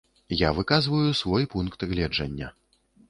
[0.35, 2.51] Я выказваю свой пункт гледжання.